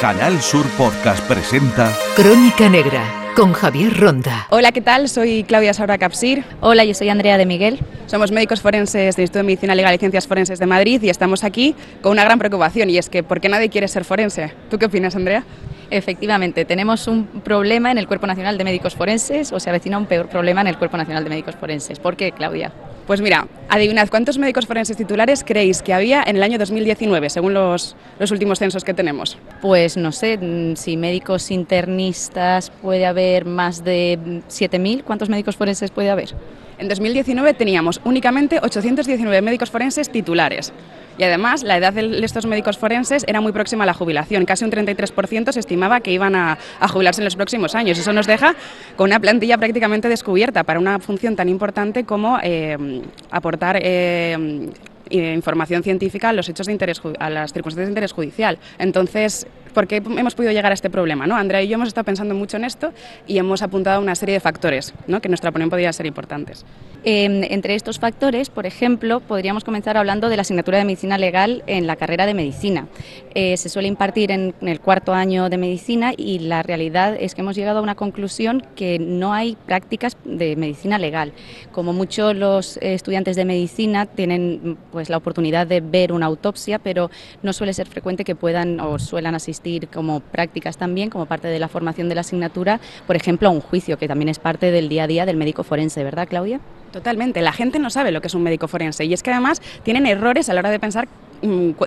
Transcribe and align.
Canal 0.00 0.40
Sur 0.40 0.66
Podcast 0.78 1.22
presenta 1.28 1.94
Crónica 2.16 2.70
Negra 2.70 3.32
con 3.36 3.52
Javier 3.52 4.00
Ronda. 4.00 4.46
Hola, 4.48 4.72
¿qué 4.72 4.80
tal? 4.80 5.10
Soy 5.10 5.44
Claudia 5.44 5.74
Saura 5.74 5.98
Capsir. 5.98 6.42
Hola, 6.62 6.86
yo 6.86 6.94
soy 6.94 7.10
Andrea 7.10 7.36
de 7.36 7.44
Miguel. 7.44 7.78
Somos 8.06 8.32
médicos 8.32 8.62
forenses 8.62 9.16
del 9.16 9.24
Instituto 9.24 9.40
de 9.40 9.44
Medicina 9.44 9.74
Legal 9.74 9.94
y 9.94 9.98
Ciencias 9.98 10.26
Forenses 10.26 10.58
de 10.58 10.64
Madrid 10.64 11.02
y 11.02 11.10
estamos 11.10 11.44
aquí 11.44 11.74
con 12.00 12.12
una 12.12 12.24
gran 12.24 12.38
preocupación 12.38 12.88
y 12.88 12.96
es 12.96 13.10
que 13.10 13.22
¿por 13.22 13.42
qué 13.42 13.50
nadie 13.50 13.68
quiere 13.68 13.88
ser 13.88 14.06
forense? 14.06 14.54
¿Tú 14.70 14.78
qué 14.78 14.86
opinas, 14.86 15.16
Andrea? 15.16 15.44
Efectivamente, 15.90 16.64
tenemos 16.64 17.06
un 17.06 17.26
problema 17.44 17.90
en 17.90 17.98
el 17.98 18.08
Cuerpo 18.08 18.26
Nacional 18.26 18.56
de 18.56 18.64
Médicos 18.64 18.96
Forenses 18.96 19.52
o 19.52 19.60
se 19.60 19.68
avecina 19.68 19.98
un 19.98 20.06
peor 20.06 20.28
problema 20.28 20.62
en 20.62 20.68
el 20.68 20.78
Cuerpo 20.78 20.96
Nacional 20.96 21.24
de 21.24 21.30
Médicos 21.30 21.56
Forenses. 21.56 21.98
¿Por 21.98 22.16
qué, 22.16 22.32
Claudia? 22.32 22.72
Pues 23.10 23.20
mira, 23.22 23.48
adivinad 23.68 24.08
cuántos 24.08 24.38
médicos 24.38 24.66
forenses 24.66 24.96
titulares 24.96 25.42
creéis 25.42 25.82
que 25.82 25.92
había 25.92 26.22
en 26.24 26.36
el 26.36 26.44
año 26.44 26.58
2019, 26.58 27.28
según 27.28 27.54
los, 27.54 27.96
los 28.20 28.30
últimos 28.30 28.60
censos 28.60 28.84
que 28.84 28.94
tenemos. 28.94 29.36
Pues 29.60 29.96
no 29.96 30.12
sé, 30.12 30.38
mm, 30.38 30.76
si 30.76 30.96
médicos 30.96 31.50
internistas 31.50 32.70
puede 32.70 33.06
haber 33.06 33.46
más 33.46 33.82
de 33.82 34.16
7.000, 34.48 35.02
¿cuántos 35.02 35.28
médicos 35.28 35.56
forenses 35.56 35.90
puede 35.90 36.08
haber? 36.08 36.36
En 36.80 36.88
2019 36.88 37.52
teníamos 37.52 38.00
únicamente 38.04 38.58
819 38.62 39.42
médicos 39.42 39.70
forenses 39.70 40.10
titulares. 40.10 40.72
Y 41.18 41.24
además, 41.24 41.62
la 41.62 41.76
edad 41.76 41.92
de 41.92 42.24
estos 42.24 42.46
médicos 42.46 42.78
forenses 42.78 43.22
era 43.28 43.42
muy 43.42 43.52
próxima 43.52 43.84
a 43.84 43.86
la 43.86 43.92
jubilación. 43.92 44.46
Casi 44.46 44.64
un 44.64 44.70
33% 44.70 45.52
se 45.52 45.60
estimaba 45.60 46.00
que 46.00 46.10
iban 46.10 46.34
a, 46.34 46.56
jubilarse 46.88 47.20
en 47.20 47.26
los 47.26 47.36
próximos 47.36 47.74
años. 47.74 47.98
Eso 47.98 48.14
nos 48.14 48.26
deja 48.26 48.54
con 48.96 49.10
una 49.10 49.20
plantilla 49.20 49.58
prácticamente 49.58 50.08
descubierta 50.08 50.64
para 50.64 50.80
una 50.80 50.98
función 51.00 51.36
tan 51.36 51.50
importante 51.50 52.04
como 52.04 52.38
eh, 52.42 53.02
aportar 53.30 53.78
eh, 53.82 54.70
información 55.10 55.82
científica 55.82 56.30
a 56.30 56.32
los 56.32 56.48
hechos 56.48 56.66
de 56.66 56.72
interés, 56.72 57.02
a 57.18 57.28
las 57.28 57.52
circunstancias 57.52 57.88
de 57.88 57.90
interés 57.90 58.12
judicial. 58.12 58.58
Entonces, 58.78 59.46
¿por 59.70 59.86
qué 59.86 59.96
hemos 59.96 60.34
podido 60.34 60.52
llegar 60.52 60.72
a 60.72 60.74
este 60.74 60.90
problema? 60.90 61.26
¿no? 61.26 61.36
Andrea 61.36 61.62
y 61.62 61.68
yo 61.68 61.74
hemos 61.74 61.88
estado 61.88 62.04
pensando 62.04 62.34
mucho 62.34 62.56
en 62.56 62.64
esto 62.64 62.92
y 63.26 63.38
hemos 63.38 63.62
apuntado 63.62 64.00
una 64.00 64.14
serie 64.14 64.34
de 64.34 64.40
factores 64.40 64.94
¿no? 65.06 65.20
que 65.20 65.28
en 65.28 65.30
nuestra 65.30 65.50
opinión 65.50 65.70
podrían 65.70 65.92
ser 65.92 66.06
importantes. 66.06 66.64
Eh, 67.02 67.48
entre 67.50 67.74
estos 67.76 67.98
factores, 67.98 68.50
por 68.50 68.66
ejemplo, 68.66 69.20
podríamos 69.20 69.64
comenzar 69.64 69.96
hablando 69.96 70.28
de 70.28 70.36
la 70.36 70.42
asignatura 70.42 70.76
de 70.78 70.84
medicina 70.84 71.16
legal 71.16 71.62
en 71.66 71.86
la 71.86 71.96
carrera 71.96 72.26
de 72.26 72.34
medicina. 72.34 72.88
Eh, 73.34 73.56
se 73.56 73.70
suele 73.70 73.88
impartir 73.88 74.30
en, 74.30 74.54
en, 74.60 74.68
el 74.68 74.80
cuarto 74.80 75.14
año 75.14 75.48
de 75.48 75.56
medicina 75.56 76.12
y 76.14 76.40
la 76.40 76.62
realidad 76.62 77.16
es 77.18 77.34
que 77.34 77.40
hemos 77.40 77.56
llegado 77.56 77.78
a 77.78 77.82
una 77.82 77.94
conclusión 77.94 78.62
que 78.74 78.98
no 78.98 79.32
hay 79.32 79.56
prácticas 79.66 80.16
de 80.24 80.56
medicina 80.56 80.98
legal. 80.98 81.32
Como 81.72 81.94
muchos 81.94 82.36
los 82.36 82.76
estudiantes 82.82 83.34
de 83.36 83.46
medicina 83.46 84.04
tienen 84.04 84.76
pues, 84.92 85.08
la 85.08 85.16
oportunidad 85.16 85.66
de 85.66 85.80
ver 85.80 86.12
una 86.12 86.26
autopsia, 86.26 86.78
pero 86.78 87.10
no 87.42 87.54
suele 87.54 87.72
ser 87.72 87.86
frecuente 87.86 88.24
que 88.24 88.34
puedan 88.34 88.78
o 88.78 88.98
suelan 88.98 89.34
asistir 89.34 89.59
como 89.92 90.20
prácticas 90.20 90.76
también, 90.76 91.10
como 91.10 91.26
parte 91.26 91.48
de 91.48 91.58
la 91.58 91.68
formación 91.68 92.08
de 92.08 92.14
la 92.14 92.22
asignatura, 92.22 92.80
por 93.06 93.16
ejemplo, 93.16 93.48
a 93.48 93.50
un 93.50 93.60
juicio, 93.60 93.98
que 93.98 94.08
también 94.08 94.28
es 94.28 94.38
parte 94.38 94.70
del 94.70 94.88
día 94.88 95.04
a 95.04 95.06
día 95.06 95.26
del 95.26 95.36
médico 95.36 95.64
forense, 95.64 96.02
¿verdad, 96.02 96.28
Claudia? 96.28 96.60
Totalmente, 96.92 97.40
la 97.40 97.52
gente 97.52 97.78
no 97.78 97.90
sabe 97.90 98.10
lo 98.10 98.20
que 98.20 98.26
es 98.26 98.34
un 98.34 98.42
médico 98.42 98.66
forense 98.66 99.04
y 99.04 99.12
es 99.12 99.22
que 99.22 99.30
además 99.30 99.62
tienen 99.82 100.06
errores 100.06 100.48
a 100.48 100.54
la 100.54 100.60
hora 100.60 100.70
de 100.70 100.80
pensar 100.80 101.08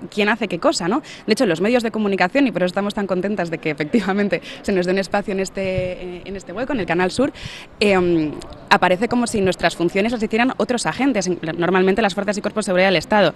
quién 0.10 0.30
hace 0.30 0.48
qué 0.48 0.60
cosa, 0.60 0.88
¿no? 0.88 1.02
De 1.26 1.34
hecho, 1.34 1.46
los 1.46 1.62
medios 1.62 1.84
de 1.84 1.92
comunicación, 1.92 2.48
y 2.48 2.52
por 2.52 2.64
eso 2.64 2.68
estamos 2.68 2.94
tan 2.94 3.08
contentas 3.08 3.50
de 3.50 3.58
que 3.58 3.70
efectivamente 3.70 4.42
se 4.62 4.72
nos 4.72 4.86
dé 4.86 4.92
un 4.92 5.00
espacio 5.00 5.34
en 5.34 5.40
este, 5.40 6.28
en 6.28 6.36
este 6.36 6.54
hueco, 6.54 6.74
en 6.74 6.80
el 6.80 6.86
Canal 6.86 7.12
Sur, 7.12 7.32
eh, 7.80 8.32
aparece 8.70 9.08
como 9.08 9.28
si 9.28 9.42
nuestras 9.42 9.76
funciones 9.76 10.12
las 10.12 10.24
hicieran 10.24 10.54
otros 10.58 10.86
agentes, 10.86 11.30
normalmente 11.58 12.02
las 12.02 12.16
fuerzas 12.16 12.38
y 12.38 12.42
cuerpos 12.42 12.66
de 12.66 12.70
seguridad 12.70 12.88
del 12.88 12.96
Estado. 12.96 13.34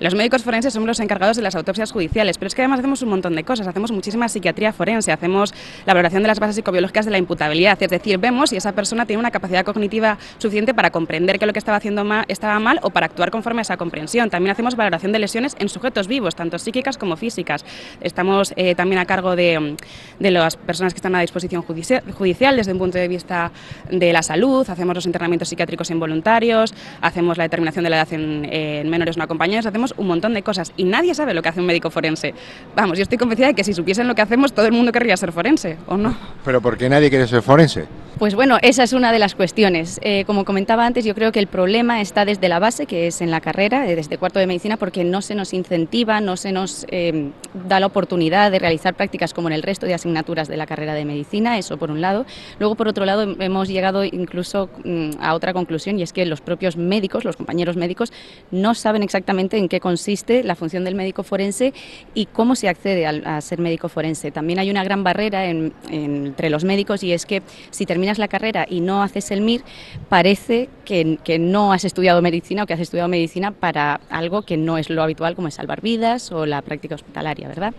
Los 0.00 0.14
médicos 0.14 0.42
forenses 0.42 0.72
somos 0.72 0.86
los 0.86 1.00
encargados 1.00 1.36
de 1.36 1.42
las 1.42 1.54
autopsias 1.54 1.92
judiciales, 1.92 2.38
pero 2.38 2.46
es 2.46 2.54
que 2.54 2.62
además 2.62 2.78
hacemos 2.78 3.02
un 3.02 3.10
montón 3.10 3.36
de 3.36 3.44
cosas, 3.44 3.66
hacemos 3.66 3.92
muchísima 3.92 4.28
psiquiatría 4.28 4.72
forense, 4.72 5.12
hacemos 5.12 5.52
la 5.84 5.92
valoración 5.92 6.22
de 6.22 6.28
las 6.28 6.40
bases 6.40 6.56
psicobiológicas 6.56 7.04
de 7.04 7.10
la 7.10 7.18
imputabilidad, 7.18 7.82
es 7.82 7.90
decir, 7.90 8.18
vemos 8.18 8.50
si 8.50 8.56
esa 8.56 8.72
persona 8.72 9.04
tiene 9.04 9.20
una 9.20 9.30
capacidad 9.30 9.64
cognitiva 9.64 10.18
suficiente 10.38 10.72
para 10.72 10.90
comprender 10.90 11.38
que 11.38 11.46
lo 11.46 11.52
que 11.52 11.58
estaba 11.58 11.76
haciendo 11.76 12.04
mal, 12.04 12.24
estaba 12.28 12.58
mal 12.58 12.80
o 12.82 12.90
para 12.90 13.06
actuar 13.06 13.30
conforme 13.30 13.60
a 13.60 13.62
esa 13.62 13.76
comprensión. 13.76 14.30
También 14.30 14.52
hacemos 14.52 14.76
valoración 14.76 15.12
de 15.12 15.18
lesiones 15.18 15.56
en 15.58 15.68
sujetos 15.68 16.08
vivos, 16.08 16.34
tanto 16.34 16.58
psíquicas 16.58 16.98
como 16.98 17.16
físicas. 17.16 17.64
Estamos 18.00 18.52
eh, 18.56 18.74
también 18.74 19.00
a 19.00 19.06
cargo 19.06 19.36
de, 19.36 19.76
de, 20.18 20.30
las 20.30 20.56
personas 20.56 20.92
que 20.92 20.98
están 20.98 21.14
a 21.14 21.20
disposición 21.20 21.62
judicial, 21.62 22.56
desde 22.56 22.72
un 22.72 22.78
punto 22.78 22.98
de 22.98 23.08
vista 23.08 23.50
de 23.90 24.12
la 24.12 24.22
salud, 24.22 24.68
hacemos 24.68 24.94
los 24.94 25.06
internamientos 25.06 25.48
psiquiátricos 25.48 25.90
involuntarios, 25.90 26.74
hacemos 27.00 27.36
la 27.36 27.44
determinación 27.44 27.84
de 27.84 27.90
la 27.90 27.96
edad 27.96 28.12
en, 28.12 28.44
en, 28.50 28.88
menores 28.88 29.16
no 29.16 29.24
acompañados, 29.24 29.66
hacemos 29.66 29.94
un 29.96 30.06
montón 30.06 30.34
de 30.34 30.42
cosas 30.42 30.72
y 30.76 30.84
nadie 30.84 31.14
sabe 31.14 31.34
lo 31.34 31.42
que 31.42 31.48
hace 31.48 31.60
un 31.60 31.66
médico 31.66 31.90
forense. 31.90 32.34
Vamos, 32.74 32.98
yo 32.98 33.02
estoy 33.02 33.18
convencida 33.18 33.48
de 33.48 33.54
que 33.54 33.64
si 33.64 33.72
supiesen 33.72 34.08
lo 34.08 34.14
que 34.14 34.22
hacemos, 34.22 34.52
todo 34.52 34.66
el 34.66 34.72
mundo 34.72 34.92
querría 34.92 35.16
ser 35.16 35.32
forense, 35.32 35.76
¿o 35.86 35.96
no? 35.96 36.16
¿Pero 36.44 36.60
por 36.60 36.76
qué 36.76 36.88
nadie 36.88 37.10
quiere 37.10 37.26
ser 37.26 37.42
forense? 37.42 37.86
Pues 38.18 38.34
bueno, 38.34 38.58
esa 38.62 38.82
es 38.82 38.92
una 38.94 39.12
de 39.12 39.20
las 39.20 39.36
cuestiones. 39.36 40.00
Eh, 40.02 40.24
como 40.24 40.44
comentaba 40.44 40.84
antes, 40.84 41.04
yo 41.04 41.14
creo 41.14 41.30
que 41.30 41.38
el 41.38 41.46
problema 41.46 42.00
está 42.00 42.24
desde 42.24 42.48
la 42.48 42.58
base, 42.58 42.86
que 42.86 43.06
es 43.06 43.20
en 43.20 43.30
la 43.30 43.40
carrera, 43.40 43.82
desde 43.82 44.18
cuarto 44.18 44.40
de 44.40 44.48
medicina, 44.48 44.76
porque 44.76 45.04
no 45.04 45.22
se 45.22 45.36
nos 45.36 45.54
incentiva, 45.54 46.20
no 46.20 46.36
se 46.36 46.50
nos 46.50 46.84
eh, 46.90 47.30
da 47.68 47.78
la 47.78 47.86
oportunidad 47.86 48.50
de 48.50 48.58
realizar 48.58 48.94
prácticas 48.94 49.32
como 49.32 49.46
en 49.46 49.54
el 49.54 49.62
resto 49.62 49.86
de 49.86 49.94
asignaturas 49.94 50.48
de 50.48 50.56
la 50.56 50.66
carrera 50.66 50.94
de 50.94 51.04
medicina, 51.04 51.58
eso 51.58 51.76
por 51.76 51.92
un 51.92 52.00
lado. 52.00 52.26
Luego, 52.58 52.74
por 52.74 52.88
otro 52.88 53.04
lado, 53.04 53.22
hemos 53.38 53.68
llegado 53.68 54.04
incluso 54.04 54.68
mm, 54.84 55.10
a 55.20 55.34
otra 55.34 55.52
conclusión 55.52 56.00
y 56.00 56.02
es 56.02 56.12
que 56.12 56.26
los 56.26 56.40
propios 56.40 56.76
médicos, 56.76 57.24
los 57.24 57.36
compañeros 57.36 57.76
médicos, 57.76 58.12
no 58.50 58.74
saben 58.74 59.04
exactamente 59.04 59.58
en 59.58 59.68
qué 59.68 59.78
consiste 59.78 60.42
la 60.42 60.56
función 60.56 60.82
del 60.82 60.96
médico 60.96 61.22
forense 61.22 61.72
y 62.14 62.26
cómo 62.26 62.56
se 62.56 62.68
accede 62.68 63.06
a, 63.06 63.40
ser 63.42 63.60
médico 63.60 63.88
forense. 63.88 64.32
También 64.32 64.58
hay 64.58 64.72
una 64.72 64.82
gran 64.82 65.04
barrera 65.04 65.44
en, 65.44 65.72
en, 65.88 66.26
entre 66.26 66.50
los 66.50 66.64
médicos 66.64 67.04
y 67.04 67.12
es 67.12 67.24
que 67.24 67.42
si 67.70 67.86
terminas 68.08 68.18
la 68.18 68.28
carrera 68.28 68.66
y 68.68 68.80
no 68.80 69.02
haces 69.02 69.30
el 69.30 69.42
MIR, 69.42 69.62
parece 70.08 70.68
que, 70.84 71.18
que, 71.22 71.38
no 71.38 71.72
has 71.72 71.84
estudiado 71.84 72.22
medicina 72.22 72.62
o 72.62 72.66
que 72.66 72.72
has 72.72 72.80
estudiado 72.80 73.08
medicina 73.08 73.50
para 73.50 74.00
algo 74.08 74.42
que 74.42 74.56
no 74.56 74.78
es 74.78 74.88
lo 74.88 75.02
habitual, 75.02 75.34
como 75.34 75.48
es 75.48 75.54
salvar 75.54 75.82
vidas 75.82 76.32
o 76.32 76.46
la 76.46 76.62
práctica 76.62 76.94
hospitalaria, 76.94 77.48
¿verdad? 77.48 77.74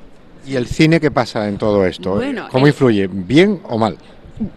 ¿Y 0.46 0.56
el 0.56 0.68
cine 0.68 1.00
qué 1.00 1.10
pasa 1.10 1.48
en 1.48 1.58
todo 1.58 1.84
esto? 1.86 2.16
Bueno, 2.16 2.48
¿Cómo 2.52 2.66
el... 2.66 2.72
influye? 2.72 3.08
¿Bien 3.08 3.60
o 3.68 3.78
mal? 3.80 3.98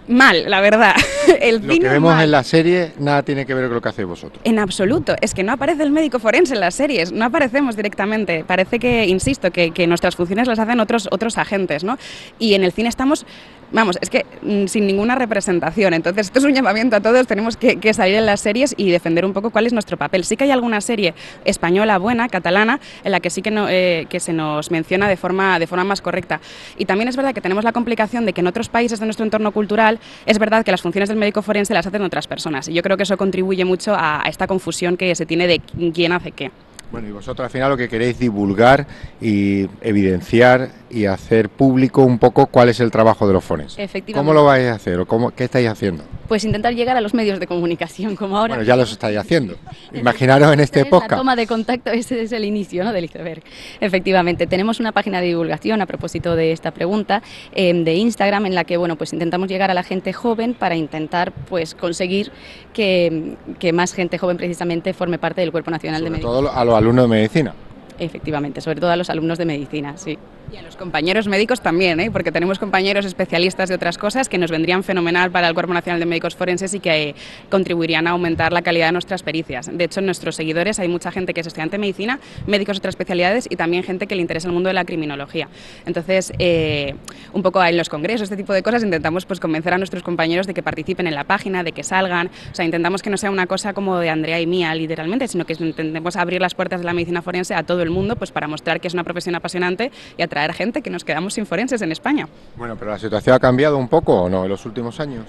Mal, 0.06 0.48
la 0.48 0.60
verdad. 0.60 0.94
El 1.40 1.66
lo 1.66 1.74
que 1.74 1.88
vemos 1.88 2.14
mal. 2.14 2.24
en 2.24 2.30
la 2.30 2.44
serie 2.44 2.92
nada 3.00 3.24
tiene 3.24 3.44
que 3.44 3.52
ver 3.52 3.64
con 3.64 3.74
lo 3.74 3.80
que 3.80 3.88
hacéis 3.88 4.06
vosotros. 4.06 4.40
En 4.44 4.60
absoluto. 4.60 5.16
Es 5.20 5.34
que 5.34 5.42
no 5.42 5.52
aparece 5.52 5.82
el 5.82 5.90
médico 5.90 6.20
forense 6.20 6.54
en 6.54 6.60
las 6.60 6.76
series, 6.76 7.10
no 7.10 7.24
aparecemos 7.24 7.74
directamente. 7.74 8.44
Parece 8.44 8.78
que, 8.78 9.06
insisto, 9.06 9.50
que, 9.50 9.72
que 9.72 9.88
nuestras 9.88 10.14
funciones 10.14 10.46
las 10.46 10.60
hacen 10.60 10.78
otros, 10.78 11.08
otros 11.10 11.36
agentes, 11.36 11.82
¿no? 11.82 11.98
Y 12.38 12.54
en 12.54 12.62
el 12.62 12.70
cine 12.70 12.88
estamos 12.88 13.26
vamos, 13.72 13.98
es 14.00 14.10
que 14.10 14.26
mm, 14.42 14.66
sin 14.66 14.86
ninguna 14.86 15.14
representación. 15.14 15.94
Entonces, 15.94 16.26
esto 16.26 16.38
es 16.38 16.44
un 16.44 16.54
llamamiento 16.54 16.96
a 16.96 17.00
todos, 17.00 17.26
tenemos 17.26 17.56
que, 17.56 17.76
que, 17.76 17.94
salir 17.94 18.16
en 18.16 18.26
las 18.26 18.40
series 18.40 18.74
y 18.76 18.90
defender 18.90 19.24
un 19.24 19.32
poco 19.32 19.50
cuál 19.50 19.66
es 19.66 19.72
nuestro 19.72 19.96
papel. 19.96 20.24
Sí 20.24 20.36
que 20.36 20.44
hay 20.44 20.50
alguna 20.50 20.80
serie 20.80 21.14
española 21.44 21.98
buena, 21.98 22.28
catalana, 22.28 22.80
en 23.04 23.12
la 23.12 23.20
que 23.20 23.30
sí 23.30 23.42
que, 23.42 23.50
no, 23.50 23.68
eh, 23.68 24.06
que 24.08 24.20
se 24.20 24.32
nos 24.32 24.70
menciona 24.70 25.08
de 25.08 25.16
forma, 25.16 25.58
de 25.58 25.66
forma 25.66 25.84
más 25.84 26.00
correcta. 26.00 26.40
Y 26.76 26.84
también 26.84 27.08
es 27.08 27.16
verdad 27.16 27.34
que 27.34 27.40
tenemos 27.40 27.64
la 27.64 27.72
complicación 27.72 28.26
de 28.26 28.32
que 28.32 28.40
en 28.40 28.46
otros 28.46 28.68
países 28.68 29.00
de 29.00 29.06
nuestro 29.06 29.24
entorno 29.24 29.52
cultural 29.52 29.98
es 30.26 30.38
verdad 30.38 30.64
que 30.64 30.70
las 30.70 30.82
funciones 30.82 31.08
del 31.08 31.18
médico 31.18 31.42
forense 31.42 31.74
las 31.74 31.86
hacen 31.86 32.02
otras 32.02 32.26
personas. 32.26 32.68
Y 32.68 32.74
yo 32.74 32.82
creo 32.82 32.96
que 32.96 33.02
eso 33.04 33.16
contribuye 33.16 33.64
mucho 33.64 33.94
a, 33.94 34.24
a 34.24 34.28
esta 34.28 34.46
confusión 34.46 34.96
que 34.96 35.14
se 35.14 35.26
tiene 35.26 35.46
de 35.46 35.60
quién 35.92 36.12
hace 36.12 36.32
qué. 36.32 36.50
Bueno, 36.92 37.08
y 37.08 37.12
vosotros 37.12 37.46
al 37.46 37.50
final 37.50 37.70
lo 37.70 37.76
que 37.78 37.88
queréis 37.88 38.18
divulgar 38.18 38.86
y 39.18 39.66
evidenciar 39.80 40.68
y 40.92 41.06
hacer 41.06 41.48
público 41.48 42.02
un 42.02 42.18
poco 42.18 42.46
cuál 42.46 42.68
es 42.68 42.78
el 42.80 42.90
trabajo 42.90 43.26
de 43.26 43.32
los 43.32 43.42
forenses. 43.42 43.78
Efectivamente. 43.78 44.12
¿Cómo 44.18 44.34
lo 44.34 44.44
vais 44.44 44.68
a 44.68 44.74
hacer 44.74 45.00
o 45.00 45.06
cómo, 45.06 45.30
qué 45.30 45.44
estáis 45.44 45.68
haciendo? 45.68 46.04
Pues 46.28 46.44
intentar 46.44 46.74
llegar 46.74 46.96
a 46.96 47.00
los 47.00 47.14
medios 47.14 47.40
de 47.40 47.46
comunicación, 47.46 48.14
como 48.14 48.36
ahora. 48.36 48.54
Bueno, 48.54 48.66
ya 48.66 48.76
los 48.76 48.92
estáis 48.92 49.16
haciendo. 49.16 49.56
Imaginaros 49.92 50.52
en 50.52 50.60
este 50.60 50.84
podcast. 50.84 51.10
La 51.10 51.16
toma 51.16 51.36
de 51.36 51.46
contacto, 51.46 51.90
ese 51.90 52.22
es 52.22 52.32
el 52.32 52.44
inicio 52.44 52.84
¿no? 52.84 52.92
del 52.92 53.06
iceberg. 53.06 53.42
Efectivamente, 53.80 54.46
tenemos 54.46 54.80
una 54.80 54.92
página 54.92 55.20
de 55.20 55.28
divulgación 55.28 55.80
a 55.80 55.86
propósito 55.86 56.36
de 56.36 56.52
esta 56.52 56.72
pregunta 56.72 57.22
eh, 57.54 57.72
de 57.72 57.94
Instagram 57.94 58.46
en 58.46 58.54
la 58.54 58.64
que 58.64 58.76
bueno, 58.76 58.96
pues 58.96 59.12
intentamos 59.14 59.48
llegar 59.48 59.70
a 59.70 59.74
la 59.74 59.82
gente 59.82 60.12
joven 60.12 60.54
para 60.54 60.76
intentar 60.76 61.32
pues 61.32 61.74
conseguir 61.74 62.30
que, 62.74 63.36
que 63.58 63.72
más 63.72 63.94
gente 63.94 64.18
joven 64.18 64.36
precisamente 64.36 64.92
forme 64.92 65.18
parte 65.18 65.40
del 65.40 65.52
Cuerpo 65.52 65.70
Nacional 65.70 66.00
Sobre 66.00 66.04
de 66.04 66.10
Medicina. 66.10 66.32
todo 66.32 66.52
a 66.52 66.64
los 66.64 66.74
alumnos 66.74 67.04
de 67.04 67.08
medicina. 67.08 67.54
Efectivamente, 67.98 68.60
sobre 68.60 68.80
todo 68.80 68.90
a 68.90 68.96
los 68.96 69.10
alumnos 69.10 69.38
de 69.38 69.44
medicina, 69.44 69.96
sí. 69.96 70.18
Y 70.52 70.56
a 70.58 70.62
los 70.62 70.76
compañeros 70.76 71.28
médicos 71.28 71.62
también, 71.62 71.98
¿eh? 71.98 72.10
porque 72.10 72.30
tenemos 72.30 72.58
compañeros 72.58 73.06
especialistas 73.06 73.70
de 73.70 73.74
otras 73.74 73.96
cosas 73.96 74.28
que 74.28 74.36
nos 74.36 74.50
vendrían 74.50 74.84
fenomenal 74.84 75.30
para 75.30 75.48
el 75.48 75.54
Cuerpo 75.54 75.72
Nacional 75.72 75.98
de 75.98 76.04
Médicos 76.04 76.36
Forenses 76.36 76.74
y 76.74 76.80
que 76.80 77.08
eh, 77.08 77.14
contribuirían 77.48 78.06
a 78.06 78.10
aumentar 78.10 78.52
la 78.52 78.60
calidad 78.60 78.88
de 78.88 78.92
nuestras 78.92 79.22
pericias. 79.22 79.70
De 79.72 79.84
hecho, 79.84 80.00
en 80.00 80.06
nuestros 80.06 80.36
seguidores 80.36 80.78
hay 80.78 80.88
mucha 80.88 81.10
gente 81.10 81.32
que 81.32 81.40
es 81.40 81.46
estudiante 81.46 81.76
de 81.76 81.78
medicina, 81.78 82.20
médicos 82.46 82.76
de 82.76 82.78
otras 82.80 82.92
especialidades 82.92 83.46
y 83.48 83.56
también 83.56 83.82
gente 83.82 84.06
que 84.06 84.14
le 84.14 84.20
interesa 84.20 84.48
el 84.48 84.52
mundo 84.52 84.68
de 84.68 84.74
la 84.74 84.84
criminología. 84.84 85.48
Entonces, 85.86 86.34
eh, 86.38 86.96
un 87.32 87.42
poco 87.42 87.64
en 87.64 87.78
los 87.78 87.88
congresos, 87.88 88.24
este 88.24 88.36
tipo 88.36 88.52
de 88.52 88.62
cosas, 88.62 88.84
intentamos 88.84 89.24
pues, 89.24 89.40
convencer 89.40 89.72
a 89.72 89.78
nuestros 89.78 90.02
compañeros 90.02 90.46
de 90.46 90.52
que 90.52 90.62
participen 90.62 91.06
en 91.06 91.14
la 91.14 91.24
página, 91.24 91.62
de 91.62 91.72
que 91.72 91.82
salgan. 91.82 92.26
O 92.26 92.54
sea, 92.54 92.66
intentamos 92.66 93.00
que 93.00 93.08
no 93.08 93.16
sea 93.16 93.30
una 93.30 93.46
cosa 93.46 93.72
como 93.72 93.96
de 93.96 94.10
Andrea 94.10 94.38
y 94.38 94.46
mía, 94.46 94.74
literalmente, 94.74 95.28
sino 95.28 95.46
que 95.46 95.54
intentemos 95.58 96.16
abrir 96.16 96.42
las 96.42 96.54
puertas 96.54 96.80
de 96.80 96.84
la 96.84 96.92
medicina 96.92 97.22
forense 97.22 97.54
a 97.54 97.62
todo 97.62 97.80
el 97.80 97.88
mundo 97.88 98.16
pues, 98.16 98.32
para 98.32 98.48
mostrar 98.48 98.82
que 98.82 98.88
es 98.88 98.92
una 98.92 99.04
profesión 99.04 99.34
apasionante 99.34 99.90
y 100.18 100.22
atraer 100.22 100.41
traer 100.42 100.54
gente 100.54 100.82
que 100.82 100.90
nos 100.90 101.04
quedamos 101.04 101.34
sin 101.34 101.46
forenses 101.46 101.82
en 101.82 101.92
España. 101.92 102.28
Bueno, 102.56 102.76
pero 102.76 102.90
la 102.90 102.98
situación 102.98 103.34
ha 103.34 103.38
cambiado 103.38 103.78
un 103.78 103.88
poco 103.88 104.22
o 104.22 104.28
no 104.28 104.44
en 104.44 104.50
los 104.50 104.66
últimos 104.66 104.98
años. 104.98 105.24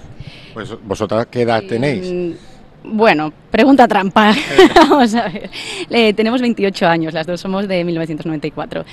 Pues 0.52 0.74
vosotras 0.82 1.26
qué 1.30 1.42
edad 1.42 1.62
tenéis? 1.68 2.10
Mm, 2.10 2.96
bueno, 2.96 3.32
pregunta 3.54 3.86
trampa. 3.86 4.34
Vamos 4.74 5.14
a 5.14 5.28
ver. 5.28 5.48
Eh, 5.88 6.12
tenemos 6.12 6.40
28 6.40 6.88
años, 6.88 7.14
las 7.14 7.24
dos 7.24 7.40
somos 7.40 7.68
de 7.68 7.84
1994. 7.84 8.84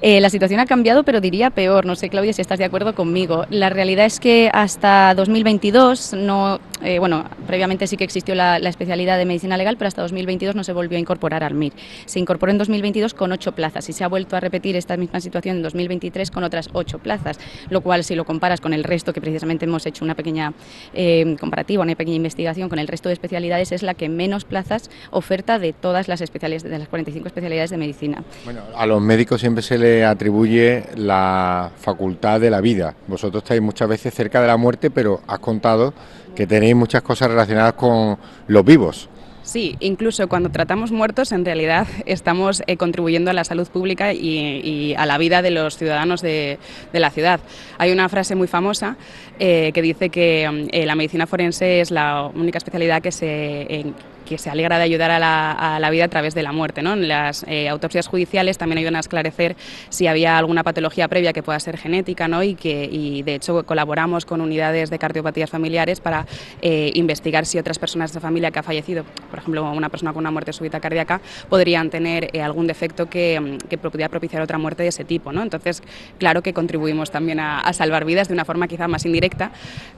Eh, 0.00 0.22
la 0.22 0.30
situación 0.30 0.58
ha 0.58 0.64
cambiado, 0.64 1.02
pero 1.02 1.20
diría 1.20 1.50
peor. 1.50 1.84
No 1.84 1.96
sé, 1.96 2.08
Claudia, 2.08 2.32
si 2.32 2.40
estás 2.40 2.58
de 2.58 2.64
acuerdo 2.64 2.94
conmigo. 2.94 3.44
La 3.50 3.68
realidad 3.68 4.06
es 4.06 4.18
que 4.18 4.48
hasta 4.54 5.12
2022, 5.14 6.14
no, 6.14 6.60
eh, 6.82 6.98
bueno, 6.98 7.26
previamente 7.46 7.86
sí 7.86 7.98
que 7.98 8.04
existió 8.04 8.34
la, 8.34 8.56
especialidad 8.56 9.18
de 9.18 9.26
medicina 9.26 9.58
legal, 9.58 9.76
pero 9.76 9.88
hasta 9.88 10.00
2022 10.00 10.56
no 10.56 10.64
se 10.64 10.72
volvió 10.72 10.96
a 10.96 11.00
incorporar 11.00 11.44
al 11.44 11.52
MIR. 11.52 11.74
Se 12.06 12.18
incorporó 12.18 12.50
en 12.50 12.56
2022 12.56 13.12
con 13.12 13.32
ocho 13.32 13.52
plazas 13.52 13.86
y 13.90 13.92
se 13.92 14.02
ha 14.02 14.08
vuelto 14.08 14.34
a 14.34 14.40
repetir 14.40 14.76
esta 14.76 14.96
misma 14.96 15.20
situación 15.20 15.56
en 15.56 15.62
2023 15.62 16.30
con 16.30 16.42
otras 16.42 16.70
ocho 16.72 16.98
plazas, 17.00 17.38
lo 17.68 17.82
cual, 17.82 18.02
si 18.02 18.14
lo 18.14 18.24
comparas 18.24 18.62
con 18.62 18.72
el 18.72 18.82
resto, 18.82 19.12
que 19.12 19.20
precisamente 19.20 19.66
hemos 19.66 19.84
hecho 19.84 20.06
una 20.06 20.14
pequeña 20.14 20.54
comparativa, 21.38 21.82
una 21.82 21.94
pequeña 21.94 22.16
investigación 22.16 22.70
con 22.70 22.78
el 22.78 22.88
resto 22.88 23.10
de 23.10 23.12
especialidades, 23.12 23.72
es 23.72 23.82
la 23.82 23.92
que 23.92 24.05
menos 24.08 24.44
plazas 24.44 24.90
oferta 25.10 25.58
de 25.58 25.72
todas 25.72 26.08
las 26.08 26.20
especialidades, 26.20 26.62
de 26.64 26.78
las 26.78 26.88
45 26.88 27.26
especialidades 27.28 27.70
de 27.70 27.76
medicina. 27.76 28.22
Bueno, 28.44 28.62
a 28.74 28.86
los 28.86 29.00
médicos 29.00 29.40
siempre 29.40 29.62
se 29.62 29.78
les 29.78 30.04
atribuye 30.04 30.84
la 30.96 31.70
facultad 31.78 32.40
de 32.40 32.50
la 32.50 32.60
vida. 32.60 32.94
Vosotros 33.06 33.42
estáis 33.42 33.62
muchas 33.62 33.88
veces 33.88 34.14
cerca 34.14 34.40
de 34.40 34.46
la 34.46 34.56
muerte, 34.56 34.90
pero 34.90 35.20
has 35.26 35.38
contado 35.38 35.94
que 36.34 36.46
tenéis 36.46 36.76
muchas 36.76 37.02
cosas 37.02 37.30
relacionadas 37.30 37.74
con 37.74 38.18
los 38.46 38.64
vivos. 38.64 39.08
Sí, 39.46 39.76
incluso 39.78 40.26
cuando 40.26 40.50
tratamos 40.50 40.90
muertos, 40.90 41.30
en 41.30 41.44
realidad 41.44 41.86
estamos 42.04 42.64
eh, 42.66 42.76
contribuyendo 42.76 43.30
a 43.30 43.32
la 43.32 43.44
salud 43.44 43.68
pública 43.68 44.12
y, 44.12 44.92
a 44.98 45.06
la 45.06 45.18
vida 45.18 45.40
de 45.40 45.52
los 45.52 45.76
ciudadanos 45.76 46.20
de, 46.20 46.58
la 46.92 47.10
ciudad. 47.10 47.38
Hay 47.78 47.92
una 47.92 48.08
frase 48.08 48.34
muy 48.34 48.48
famosa 48.48 48.96
eh, 49.38 49.70
que 49.72 49.82
dice 49.82 50.08
que 50.10 50.50
mm, 50.50 50.68
eh, 50.72 50.84
la 50.84 50.96
medicina 50.96 51.28
forense 51.28 51.80
es 51.80 51.92
la 51.92 52.28
única 52.34 52.58
especialidad 52.58 53.00
que 53.00 53.12
se 53.12 53.84
que 54.26 54.36
se 54.36 54.50
alegra 54.50 54.76
de 54.76 54.84
ayudar 54.84 55.10
a 55.10 55.18
la, 55.78 55.90
vida 55.90 56.04
a 56.04 56.08
través 56.08 56.34
de 56.34 56.42
la 56.42 56.52
muerte. 56.52 56.82
¿no? 56.82 56.92
En 56.92 57.08
las 57.08 57.44
eh, 57.48 57.68
autopsias 57.68 58.06
judiciales 58.06 58.58
también 58.58 58.78
ayudan 58.78 58.96
a 58.96 59.00
esclarecer 59.00 59.56
si 59.88 60.06
había 60.06 60.36
alguna 60.36 60.62
patología 60.62 61.08
previa 61.08 61.32
que 61.32 61.42
pueda 61.42 61.58
ser 61.60 61.78
genética 61.78 62.28
¿no? 62.28 62.42
y 62.42 62.54
que 62.54 62.84
y 62.90 63.22
de 63.22 63.36
hecho 63.36 63.64
colaboramos 63.64 64.26
con 64.26 64.40
unidades 64.40 64.90
de 64.90 64.98
cardiopatías 64.98 65.48
familiares 65.48 66.00
para 66.00 66.26
eh, 66.60 66.90
investigar 66.94 67.46
si 67.46 67.58
otras 67.58 67.78
personas 67.78 68.12
de 68.12 68.20
familia 68.20 68.50
que 68.50 68.58
ha 68.58 68.62
fallecido, 68.62 69.04
por 69.30 69.38
ejemplo 69.38 69.70
una 69.70 69.88
persona 69.88 70.12
con 70.12 70.20
una 70.22 70.30
muerte 70.30 70.52
súbita 70.52 70.80
cardíaca, 70.80 71.20
podrían 71.48 71.88
tener 71.88 72.28
eh, 72.32 72.42
algún 72.42 72.66
defecto 72.66 73.06
que, 73.08 73.58
que, 73.68 73.78
pudiera 73.78 74.08
propiciar 74.08 74.42
otra 74.42 74.58
muerte 74.58 74.82
de 74.82 74.88
ese 74.88 75.04
tipo. 75.04 75.32
¿no? 75.32 75.42
Entonces, 75.42 75.82
claro 76.18 76.42
que 76.42 76.52
contribuimos 76.52 77.10
también 77.10 77.40
a, 77.40 77.72
salvar 77.72 78.04
vidas 78.04 78.28
de 78.28 78.34
una 78.34 78.44
forma 78.44 78.68
quizá 78.68 78.88
más 78.88 79.04
indirecta, 79.04 79.52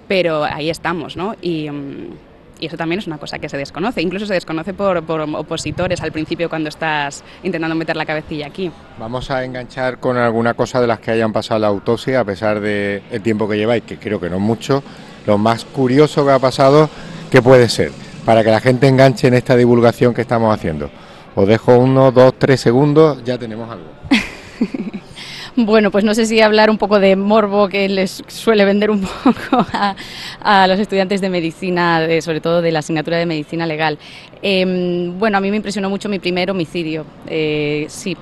pero 0.08 0.44
ahí 0.44 0.68
estamos. 0.68 1.16
¿no? 1.16 1.36
Y, 1.40 1.70
mm, 1.70 2.27
y 2.58 2.66
eso 2.66 2.76
también 2.76 2.98
es 2.98 3.06
una 3.06 3.18
cosa 3.18 3.38
que 3.38 3.48
se 3.48 3.56
desconoce, 3.56 4.02
incluso 4.02 4.26
se 4.26 4.34
desconoce 4.34 4.74
por, 4.74 4.98
opositores 4.98 6.00
al 6.00 6.12
principio 6.12 6.48
cuando 6.48 6.68
estás 6.68 7.22
intentando 7.42 7.74
meter 7.74 7.96
la 7.96 8.06
cabecilla 8.06 8.46
aquí. 8.46 8.70
Vamos 8.98 9.30
a 9.30 9.44
enganchar 9.44 9.98
con 9.98 10.16
alguna 10.16 10.54
cosa 10.54 10.80
de 10.80 10.86
las 10.86 11.00
que 11.00 11.10
hayan 11.10 11.32
pasado 11.32 11.60
la 11.60 11.68
autopsia, 11.68 12.20
a 12.20 12.24
pesar 12.24 12.60
del 12.60 13.02
el 13.10 13.22
tiempo 13.22 13.48
que 13.48 13.56
lleváis, 13.56 13.84
que 13.84 13.98
creo 13.98 14.20
que 14.20 14.28
no 14.30 14.36
es 14.36 14.42
mucho. 14.42 14.82
Lo 15.26 15.38
más 15.38 15.64
curioso 15.64 16.24
que 16.24 16.32
ha 16.32 16.38
pasado, 16.38 16.88
¿qué 17.30 17.42
puede 17.42 17.68
ser? 17.68 17.92
Para 18.24 18.42
que 18.42 18.50
la 18.50 18.60
gente 18.60 18.88
enganche 18.88 19.28
en 19.28 19.34
esta 19.34 19.56
divulgación 19.56 20.14
que 20.14 20.22
estamos 20.22 20.54
haciendo. 20.54 20.90
Os 21.34 21.46
dejo 21.46 21.78
uno, 21.78 22.10
dos, 22.10 22.34
tres 22.38 22.60
segundos, 22.60 23.22
ya 23.24 23.38
tenemos 23.38 23.70
algo. 23.70 23.86
Bueno, 25.60 25.90
pues 25.90 26.04
no 26.04 26.14
sé 26.14 26.24
si 26.26 26.40
hablar 26.40 26.70
un 26.70 26.78
poco 26.78 27.00
de 27.00 27.16
morbo 27.16 27.68
que 27.68 27.88
les 27.88 28.22
suele 28.28 28.64
vender 28.64 28.92
un 28.92 29.00
poco 29.24 29.66
a, 29.72 30.68
los 30.68 30.78
estudiantes 30.78 31.20
de 31.20 31.28
medicina, 31.28 32.06
sobre 32.20 32.40
todo 32.40 32.62
de 32.62 32.70
la 32.70 32.78
asignatura 32.78 33.16
de 33.16 33.26
medicina 33.26 33.66
legal. 33.66 33.98
Em, 34.40 35.18
bueno, 35.18 35.36
a 35.36 35.40
mí 35.40 35.50
me 35.50 35.56
impresionó 35.56 35.90
mucho 35.90 36.08
mi 36.08 36.20
primer 36.20 36.48
homicidio. 36.52 37.04
Eh, 37.26 37.86
sí, 37.88 38.16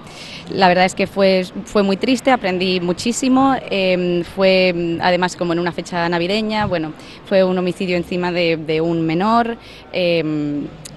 la 0.50 0.66
verdad 0.68 0.86
es 0.86 0.94
que 0.94 1.06
fue, 1.06 1.44
fue 1.66 1.82
muy 1.82 1.98
triste, 1.98 2.30
aprendí 2.30 2.80
muchísimo. 2.80 3.54
Em, 3.68 4.24
fue 4.24 4.96
además 5.02 5.36
como 5.36 5.52
en 5.52 5.58
una 5.58 5.72
fecha 5.72 6.08
navideña, 6.08 6.64
bueno, 6.64 6.94
fue 7.26 7.44
un 7.44 7.58
homicidio 7.58 7.98
encima 7.98 8.32
de, 8.32 8.56
de 8.56 8.80
un 8.80 9.04
menor. 9.04 9.58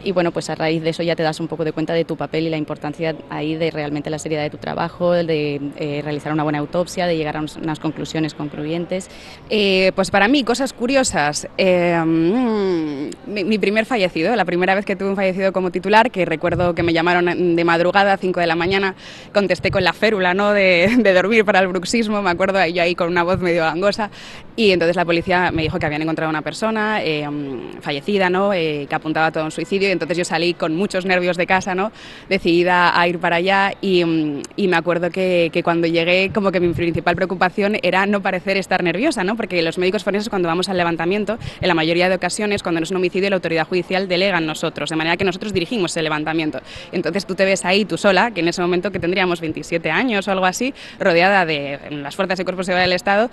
Y 0.04 0.12
bueno, 0.12 0.32
pues 0.32 0.50
a 0.50 0.56
raíz 0.56 0.82
de 0.82 0.92
eso 0.92 1.04
ya 1.04 1.16
te 1.16 1.24
das 1.24 1.40
un 1.40 1.48
poco 1.48 1.66
de 1.66 1.72
cuenta 1.72 1.94
de 1.94 2.06
tu 2.06 2.16
papel 2.16 2.48
y 2.48 2.50
la 2.50 2.58
importancia 2.58 3.16
ahí 3.30 3.56
de 3.56 3.72
realmente 3.72 4.10
la 4.10 4.20
seriedad 4.20 4.44
de 4.44 4.50
tu 4.50 4.58
trabajo, 4.58 5.12
de 5.12 5.62
eh, 5.78 6.02
realizar 6.04 6.32
una 6.32 6.44
buena 6.44 6.60
autopsia, 6.60 7.06
de 7.08 7.18
llegar 7.18 7.38
a 7.38 7.42
unas 7.42 7.80
conclusiones 7.80 8.34
concluyentes. 8.34 9.10
Eh, 9.50 9.92
pues 9.96 10.12
para 10.12 10.28
mí, 10.28 10.44
cosas 10.44 10.74
curiosas. 10.74 11.48
Eh, 11.58 12.00
mm, 12.06 13.10
mi, 13.28 13.58
primer 13.60 13.86
fallecido, 13.86 14.36
la 14.36 14.46
primera 14.46 14.76
vez 14.76 14.86
que 14.86 14.96
tuve 14.96 15.10
un 15.10 15.16
fallecido 15.16 15.52
como 15.52 15.72
titular, 15.72 16.12
que 16.12 16.26
recuerdo 16.26 16.74
que 16.74 16.84
me 16.84 16.94
llamaron 16.94 17.56
de 17.56 17.64
madrugada 17.64 18.14
a 18.14 18.18
5 18.18 18.40
de 18.40 18.48
la 18.48 18.56
mañana, 18.56 18.96
contesté 19.34 19.72
con 19.72 19.84
la 19.84 19.94
férula 19.94 20.34
¿no? 20.34 20.54
de, 20.54 20.88
dormir 21.14 21.44
para 21.46 21.60
el 21.60 21.68
bruxismo, 21.68 22.22
me 22.22 22.30
acuerdo 22.30 22.66
yo 22.68 22.82
ahí 22.82 22.96
con 22.96 23.10
una 23.10 23.24
voz 23.24 23.40
medio 23.40 23.64
gangosa, 23.64 24.10
y 24.60 24.74
entonces 24.74 24.98
la 24.98 25.06
policía 25.06 25.52
me 25.54 25.62
dijo 25.62 25.80
que 25.80 25.86
habían 25.86 26.02
encontrado 26.02 26.30
una 26.30 26.42
persona 26.42 27.00
mm, 27.00 27.80
fallecida, 27.80 28.30
¿no? 28.30 28.52
que 28.52 28.90
apuntaba 28.92 29.32
todo 29.32 29.46
un 29.46 29.52
suicidio 29.52 29.88
y 29.88 29.92
entonces 29.94 30.18
yo 30.18 30.26
salí 30.26 30.54
con 30.54 30.76
muchos 30.76 31.06
nervios 31.06 31.38
de 31.38 31.48
casa, 31.48 31.76
¿no? 31.76 31.94
decidida 32.28 33.00
a 33.00 33.08
ir 33.08 33.20
para 33.20 33.38
allá 33.38 33.72
y, 33.80 34.04
mm, 34.04 34.42
y 34.58 34.68
me 34.68 34.76
acuerdo 34.76 35.12
que, 35.12 35.50
que, 35.54 35.64
cuando 35.64 35.88
llegué 35.88 36.32
como 36.34 36.52
que 36.52 36.60
mi 36.60 36.74
principal 36.74 37.16
preocupación 37.16 37.78
era 37.84 38.06
no 38.06 38.22
parecer 38.22 38.58
estar 38.58 38.84
nerviosa, 38.84 39.24
¿no? 39.24 39.38
porque 39.38 39.62
los 39.62 39.78
médicos 39.78 40.04
forenses 40.04 40.28
cuando 40.28 40.50
vamos 40.50 40.68
al 40.68 40.76
levantamiento, 40.76 41.40
en 41.62 41.68
la 41.70 41.74
mayoría 41.74 42.10
de 42.10 42.16
ocasiones 42.16 42.62
cuando 42.62 42.82
no 42.82 42.84
es 42.84 42.92
un 42.92 42.98
homicidio 42.98 43.30
la 43.30 43.38
autoridad 43.38 43.66
judicial 43.66 44.10
delega 44.10 44.40
en 44.40 44.46
nosotros, 44.46 44.90
de 44.90 44.98
manera 44.98 45.16
que 45.16 45.24
nosotros 45.24 45.54
dirigimos 45.54 45.96
el 45.96 46.04
levantamiento. 46.04 46.60
Entonces 46.92 47.26
tú 47.26 47.34
te 47.34 47.46
ves 47.46 47.64
ahí 47.64 47.86
tú 47.86 47.98
sola, 47.98 48.32
que 48.32 48.42
en 48.42 48.50
ese 48.50 48.62
momento 48.62 48.92
que 48.92 49.00
tendríamos 49.00 49.40
27 49.40 49.90
años 49.90 50.28
o 50.28 50.32
algo 50.32 50.46
así, 50.46 50.74
rodeada 51.00 51.46
de 51.46 51.80
las 51.92 52.18
fuerzas 52.18 52.38
de 52.38 52.44
cuerpo 52.44 52.60
de 52.60 52.66
seguridad 52.66 52.84
del 52.84 52.94
Estado, 52.94 53.30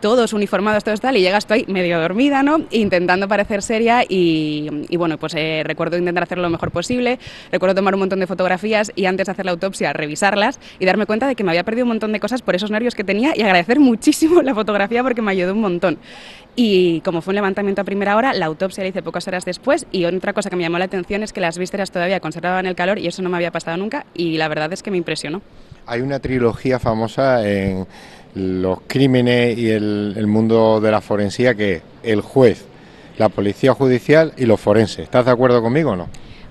todos 0.00 0.32
uniformados, 0.32 0.61
tal, 1.00 1.16
y 1.16 1.20
llegas 1.20 1.46
tú 1.46 1.54
ahí 1.54 1.64
medio 1.68 2.00
dormida, 2.00 2.42
¿no? 2.42 2.62
intentando 2.70 3.28
parecer 3.28 3.62
seria 3.62 4.04
y, 4.08 4.86
y 4.88 4.96
bueno, 4.96 5.18
pues 5.18 5.34
eh, 5.34 5.62
recuerdo 5.64 5.96
intentar 5.96 6.24
hacerlo 6.24 6.42
lo 6.42 6.50
mejor 6.50 6.70
posible, 6.70 7.18
recuerdo 7.50 7.74
tomar 7.74 7.94
un 7.94 8.00
montón 8.00 8.20
de 8.20 8.26
fotografías 8.26 8.92
y 8.94 9.06
antes 9.06 9.26
de 9.26 9.32
hacer 9.32 9.44
la 9.44 9.52
autopsia 9.52 9.92
revisarlas 9.92 10.58
y 10.78 10.84
darme 10.84 11.06
cuenta 11.06 11.26
de 11.26 11.34
que 11.34 11.44
me 11.44 11.50
había 11.50 11.64
perdido 11.64 11.84
un 11.84 11.90
montón 11.90 12.12
de 12.12 12.20
cosas 12.20 12.42
por 12.42 12.54
esos 12.54 12.70
nervios 12.70 12.94
que 12.94 13.04
tenía 13.04 13.32
y 13.36 13.42
agradecer 13.42 13.80
muchísimo 13.80 14.42
la 14.42 14.54
fotografía 14.54 15.02
porque 15.02 15.22
me 15.22 15.30
ayudó 15.30 15.52
un 15.52 15.60
montón. 15.60 15.98
Y 16.54 17.00
como 17.00 17.22
fue 17.22 17.32
un 17.32 17.36
levantamiento 17.36 17.80
a 17.80 17.84
primera 17.84 18.16
hora, 18.16 18.34
la 18.34 18.46
autopsia 18.46 18.82
la 18.82 18.88
hice 18.88 19.02
pocas 19.02 19.26
horas 19.26 19.44
después 19.44 19.86
y 19.90 20.04
otra 20.04 20.34
cosa 20.34 20.50
que 20.50 20.56
me 20.56 20.62
llamó 20.62 20.78
la 20.78 20.84
atención 20.84 21.22
es 21.22 21.32
que 21.32 21.40
las 21.40 21.56
vísceras 21.56 21.90
todavía 21.90 22.20
conservaban 22.20 22.66
el 22.66 22.74
calor 22.74 22.98
y 22.98 23.06
eso 23.06 23.22
no 23.22 23.30
me 23.30 23.36
había 23.36 23.50
pasado 23.50 23.76
nunca 23.78 24.04
y 24.14 24.36
la 24.36 24.48
verdad 24.48 24.72
es 24.72 24.82
que 24.82 24.90
me 24.90 24.98
impresionó. 24.98 25.40
Hay 25.86 26.00
una 26.00 26.20
trilogía 26.20 26.78
famosa 26.78 27.46
en 27.48 27.86
los 28.34 28.78
crímenes 28.86 29.58
y 29.58 29.70
el, 29.70 30.14
el 30.16 30.26
mundo 30.26 30.80
de 30.80 30.90
la 30.90 31.00
forensía 31.00 31.54
que 31.54 31.76
es 31.76 31.82
el 32.02 32.20
juez, 32.20 32.64
la 33.18 33.28
policía 33.28 33.74
judicial 33.74 34.32
y 34.36 34.46
los 34.46 34.60
forenses. 34.60 35.00
¿Estás 35.00 35.26
de 35.26 35.30
acuerdo 35.30 35.62
conmigo 35.62 35.90
o 35.90 35.96
no? 35.96 36.08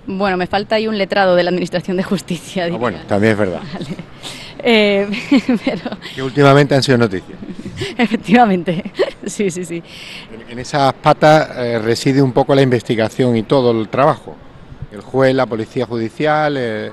Bueno, 0.07 0.38
me 0.38 0.47
falta 0.47 0.75
ahí 0.75 0.88
un 0.88 0.97
letrado 0.97 1.35
de 1.35 1.43
la 1.43 1.50
Administración 1.50 1.97
de 1.97 2.03
Justicia. 2.03 2.65
Ah, 2.71 2.77
bueno, 2.77 2.97
también 3.07 3.33
es 3.33 3.39
verdad. 3.39 3.61
Eh, 4.63 5.09
que 6.15 6.21
últimamente 6.21 6.75
han 6.75 6.83
sido 6.83 6.95
noticias. 7.00 7.35
Efectivamente, 7.97 8.91
sí, 9.25 9.50
sí, 9.50 9.65
sí. 9.65 9.81
En, 10.47 10.59
esas 10.59 10.93
patas 10.93 11.50
eh, 11.57 11.79
reside 11.79 12.21
un 12.21 12.31
poco 12.31 12.53
la 12.53 12.61
investigación 12.61 13.35
y 13.35 13.41
todo 13.41 13.71
el 13.71 13.89
trabajo. 13.89 14.35
El 14.91 15.01
juez, 15.01 15.33
la 15.33 15.47
policía 15.47 15.88
judicial, 15.88 16.57
eh, 16.59 16.91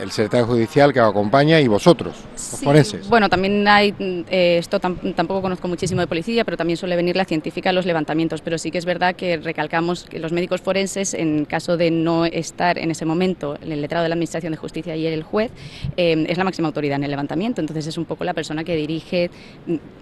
el 0.00 0.10
secretario 0.10 0.46
judicial 0.46 0.92
que 0.92 1.00
acompaña 1.00 1.60
y 1.60 1.68
vosotros, 1.68 2.14
los 2.32 2.60
forenses. 2.60 3.08
Bueno, 3.08 3.28
también 3.28 3.66
hay, 3.66 3.94
eh, 3.98 4.56
esto 4.58 4.80
tampoco 4.80 5.42
conozco 5.42 5.68
muchísimo 5.68 6.00
de 6.00 6.06
policía, 6.06 6.44
pero 6.44 6.56
también 6.56 6.76
suele 6.76 6.96
venir 6.96 7.16
la 7.16 7.24
científica 7.24 7.70
a 7.70 7.72
los 7.72 7.86
levantamientos, 7.86 8.40
pero 8.40 8.58
sí 8.58 8.70
que 8.70 8.78
es 8.78 8.84
verdad 8.84 9.14
que 9.14 9.36
recalcamos 9.36 10.04
que 10.04 10.18
los 10.18 10.32
médicos 10.32 10.60
forenses, 10.60 11.14
en 11.14 11.44
caso 11.44 11.76
de 11.76 11.90
no 11.90 12.24
estar 12.24 12.78
en 12.78 12.90
ese 12.90 13.04
momento 13.04 13.58
el 13.62 13.80
letrado 13.80 14.02
de 14.02 14.08
la 14.08 14.14
Administración 14.14 14.52
de 14.52 14.56
Justicia 14.56 14.96
y 14.96 15.06
el 15.06 15.22
juez, 15.22 15.50
eh, 15.96 16.26
es 16.28 16.38
la 16.38 16.44
máxima 16.44 16.68
autoridad 16.68 16.96
en 16.96 17.04
el 17.04 17.10
levantamiento, 17.10 17.60
entonces 17.60 17.86
es 17.86 17.98
un 17.98 18.04
poco 18.04 18.24
la 18.24 18.34
persona 18.34 18.64
que 18.64 18.76
dirige 18.76 19.30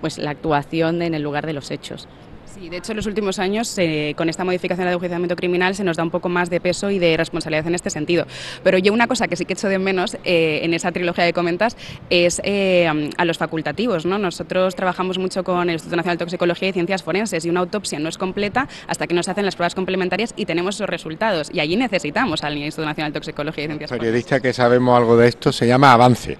pues, 0.01 0.19
la 0.19 0.31
actuación 0.31 1.03
en 1.03 1.15
el 1.15 1.23
lugar 1.23 1.47
de 1.47 1.53
los 1.53 1.71
hechos. 1.71 2.09
Sí, 2.55 2.69
de 2.69 2.79
hecho 2.79 2.93
en 2.93 2.97
los 2.97 3.07
últimos 3.07 3.39
años 3.39 3.77
eh, 3.79 4.15
con 4.17 4.29
esta 4.29 4.45
modificación 4.45 4.87
del 4.87 4.95
enjuiciamiento 4.95 5.37
criminal 5.37 5.75
se 5.75 5.85
nos 5.85 5.97
da 5.97 6.03
un 6.03 6.11
poco 6.11 6.29
más 6.29 6.49
de 6.51 6.61
peso 6.61 6.91
y 6.91 6.99
de 6.99 7.17
responsabilidad 7.17 7.67
en 7.67 7.75
este 7.75 7.91
sentido. 7.91 8.27
Pero 8.63 8.79
yo 8.79 8.93
una 8.93 9.07
cosa 9.07 9.29
que 9.29 9.37
sí 9.37 9.45
que 9.45 9.53
echo 9.53 9.69
de 9.69 9.79
menos 9.79 10.17
eh, 10.25 10.61
en 10.63 10.75
esa 10.75 10.93
trilogía 10.93 11.25
que 11.27 11.33
comentas 11.33 11.77
es 12.11 12.41
eh, 12.45 13.11
a 13.17 13.25
los 13.25 13.39
facultativos. 13.39 14.07
¿no? 14.07 14.19
Nosotros 14.19 14.75
trabajamos 14.75 15.19
mucho 15.19 15.45
con 15.45 15.69
el 15.69 15.75
Instituto 15.75 15.97
Nacional 15.97 16.19
de 16.19 16.25
Toxicología 16.25 16.69
y 16.69 16.73
Ciencias 16.73 17.03
Forenses 17.03 17.45
y 17.45 17.51
una 17.51 17.61
autopsia 17.61 17.99
no 17.99 18.09
es 18.09 18.19
completa 18.19 18.69
hasta 18.87 19.07
que 19.07 19.15
nos 19.15 19.29
hacen 19.29 19.45
las 19.45 19.57
pruebas 19.57 19.75
complementarias 19.75 20.33
y 20.37 20.47
tenemos 20.47 20.77
esos 20.77 20.89
resultados. 20.89 21.51
Y 21.53 21.61
allí 21.61 21.77
necesitamos 21.77 22.45
al 22.45 22.57
Instituto 22.57 22.87
Nacional 22.87 23.13
de 23.13 23.19
Toxicología 23.19 23.65
y 23.65 23.67
Ciencias 23.67 23.91
Forenses. 23.91 24.07
Periodista 24.07 24.41
que 24.41 24.53
sabemos 24.53 24.97
algo 24.97 25.17
de 25.17 25.29
esto 25.29 25.53
se 25.53 25.67
llama 25.67 25.93
Avance. 25.93 26.39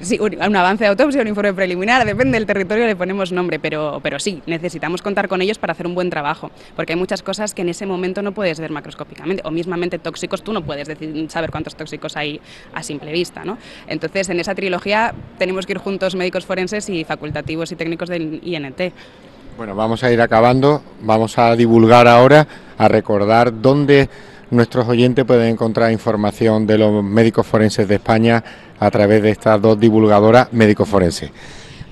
Sí, 0.00 0.18
un, 0.20 0.56
avance 0.56 0.84
de 0.84 0.90
autopsia, 0.90 1.22
un 1.22 1.28
informe 1.28 1.52
preliminar, 1.52 2.04
depende 2.06 2.38
del 2.38 2.46
territorio, 2.46 2.86
le 2.86 2.94
ponemos 2.94 3.32
nombre, 3.32 3.58
pero, 3.58 3.98
pero 4.00 4.20
sí, 4.20 4.40
necesitamos 4.46 5.02
contar 5.02 5.26
con 5.26 5.42
ellos 5.42 5.58
para 5.58 5.72
hacer 5.72 5.88
un 5.88 5.94
buen 5.96 6.08
trabajo, 6.08 6.52
porque 6.76 6.92
hay 6.92 6.98
muchas 6.98 7.22
cosas 7.22 7.52
que 7.52 7.62
en 7.62 7.68
ese 7.68 7.84
momento 7.84 8.22
no 8.22 8.32
puedes 8.32 8.60
ver 8.60 8.70
macroscópicamente, 8.70 9.42
o 9.44 9.50
mismamente 9.50 9.98
tóxicos, 9.98 10.42
tú 10.42 10.52
no 10.52 10.62
puedes 10.62 10.86
decir, 10.86 11.26
saber 11.30 11.50
cuántos 11.50 11.74
tóxicos 11.74 12.16
hay 12.16 12.40
a 12.74 12.82
simple 12.84 13.10
vista. 13.10 13.44
¿no? 13.44 13.58
Entonces, 13.88 14.28
en 14.28 14.38
esa 14.38 14.54
trilogía 14.54 15.12
tenemos 15.36 15.66
que 15.66 15.72
ir 15.72 15.78
juntos 15.78 16.14
médicos 16.14 16.46
forenses 16.46 16.88
y 16.88 17.02
facultativos 17.02 17.72
y 17.72 17.76
técnicos 17.76 18.08
del 18.08 18.40
INT. 18.44 18.80
Bueno, 19.56 19.74
vamos 19.74 20.04
a 20.04 20.12
ir 20.12 20.20
acabando, 20.20 20.80
vamos 21.02 21.36
a 21.38 21.56
divulgar 21.56 22.06
ahora, 22.06 22.46
a 22.78 22.86
recordar 22.86 23.60
dónde 23.60 24.08
nuestros 24.50 24.88
oyentes 24.88 25.24
pueden 25.24 25.48
encontrar 25.48 25.92
información 25.92 26.66
de 26.66 26.78
los 26.78 27.02
médicos 27.04 27.46
forenses 27.46 27.86
de 27.88 27.96
España 27.96 28.42
a 28.80 28.90
través 28.90 29.22
de 29.22 29.30
estas 29.30 29.60
dos 29.60 29.78
divulgadoras 29.78 30.52
médicos 30.52 30.88
forenses. 30.88 31.30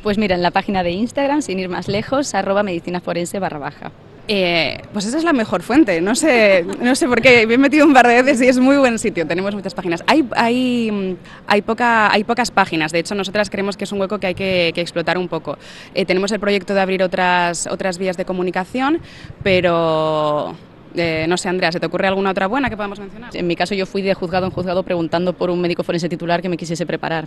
Pues 0.03 0.19
mira, 0.19 0.37
en 0.37 0.43
la 0.43 0.53
página 0.53 0.83
de 0.83 0.93
Instagram, 0.93 1.43
sin 1.43 1.59
ir 1.59 1.69
más 1.69 1.89
lejos, 1.89 2.35
arroba 2.35 2.63
medicina 2.63 3.01
forense 3.01 3.39
barra 3.39 3.59
baja. 3.59 3.93
Eh, 4.29 4.83
pues 4.93 5.05
esa 5.07 5.19
es 5.19 5.25
la 5.25 5.33
mejor 5.33 5.63
fuente. 5.63 6.01
No 6.01 6.15
sé, 6.15 6.65
no 6.81 6.95
sé 6.95 7.07
por 7.07 7.21
qué. 7.21 7.47
Me 7.47 7.55
he 7.55 7.59
metido 7.59 7.87
un 7.87 7.93
par 7.93 8.07
de 8.09 8.23
veces 8.23 8.43
y 8.43 8.49
es 8.49 8.59
muy 8.59 8.77
buen 8.77 8.99
sitio. 8.99 9.27
Tenemos 9.27 9.55
muchas 9.55 9.75
páginas. 9.75 10.03
Hay, 10.07 10.29
hay, 10.37 11.17
hay, 11.47 11.63
poca, 11.63 12.13
hay 12.13 12.25
pocas 12.25 12.51
páginas. 12.51 12.93
De 12.93 12.99
hecho, 12.99 13.15
nosotras 13.15 13.51
creemos 13.51 13.77
que 13.77 13.85
es 13.85 13.93
un 13.93 14.01
hueco 14.01 14.19
que 14.19 14.27
hay 14.29 14.35
que, 14.35 14.69
explotar 14.77 15.19
un 15.19 15.29
poco. 15.29 15.59
Eh, 15.95 16.05
tenemos 16.05 16.33
el 16.33 16.41
proyecto 16.41 16.75
de 16.75 16.81
abrir 16.81 17.03
otras, 17.03 17.69
otras 17.71 17.99
vías 17.99 18.17
de 18.17 18.25
comunicación, 18.25 19.01
pero 19.43 20.55
eh, 20.97 21.27
no 21.29 21.37
sé, 21.37 21.49
Andrea, 21.49 21.73
¿se 21.73 21.81
te 21.81 21.87
ocurre 21.87 22.07
alguna 22.09 22.31
otra 22.31 22.47
buena 22.47 22.71
que 22.71 22.77
podamos 22.77 22.99
mencionar? 22.99 23.37
En 23.37 23.47
mi 23.47 23.57
caso 23.57 23.75
yo 23.75 23.87
fui 23.87 24.03
de 24.03 24.15
juzgado 24.15 24.47
en 24.47 24.53
juzgado 24.53 24.83
preguntando 24.83 25.33
por 25.33 25.51
un 25.51 25.61
médico 25.61 25.83
forense 25.83 26.09
titular 26.09 26.43
que 26.43 26.49
me 26.49 26.57
quisiese 26.57 26.87
preparar. 26.87 27.27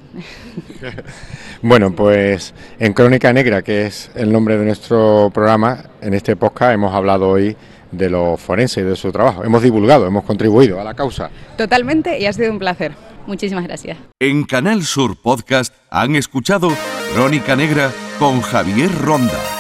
bueno, 1.61 1.91
pues 1.91 2.53
en 2.79 2.93
Crónica 2.93 3.31
Negra, 3.33 3.61
que 3.61 3.85
es 3.88 4.11
el 4.15 4.31
nombre 4.31 4.57
de 4.57 4.65
nuestro 4.65 5.31
programa, 5.33 5.83
en 6.01 6.13
este 6.13 6.35
podcast 6.35 6.73
hemos 6.73 6.93
hablado 6.93 7.29
hoy 7.29 7.55
de 7.91 8.09
los 8.09 8.39
forenses 8.39 8.83
y 8.83 8.88
de 8.88 8.95
su 8.95 9.11
trabajo. 9.11 9.43
Hemos 9.43 9.63
divulgado, 9.63 10.07
hemos 10.07 10.23
contribuido 10.23 10.79
a 10.79 10.83
la 10.83 10.93
causa. 10.93 11.29
Totalmente 11.57 12.19
y 12.19 12.25
ha 12.25 12.33
sido 12.33 12.51
un 12.51 12.59
placer. 12.59 12.93
Muchísimas 13.25 13.63
gracias. 13.63 13.97
En 14.19 14.43
Canal 14.43 14.83
Sur 14.83 15.15
Podcast 15.21 15.73
han 15.89 16.15
escuchado 16.15 16.69
Crónica 17.13 17.55
Negra 17.55 17.91
con 18.17 18.41
Javier 18.41 18.89
Ronda. 19.01 19.58